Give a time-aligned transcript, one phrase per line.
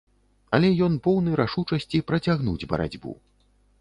[0.57, 3.11] Але ён поўны рашучасці працягнуць барацьбу.